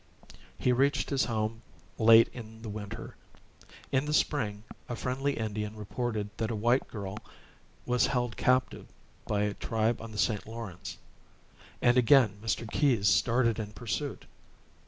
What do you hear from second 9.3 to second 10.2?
a tribe on the